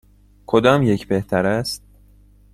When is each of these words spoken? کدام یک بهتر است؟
کدام 0.47 0.83
یک 0.83 1.07
بهتر 1.07 1.45
است؟ 1.45 1.83